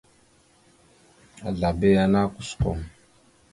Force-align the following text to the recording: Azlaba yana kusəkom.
Azlaba 1.47 1.87
yana 1.95 2.21
kusəkom. 2.33 2.79